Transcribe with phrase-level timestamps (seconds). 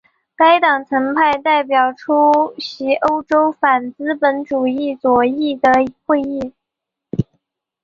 [0.35, 5.69] 该党曾派代表出席欧洲反资本主义左翼的
[6.07, 6.55] 会议。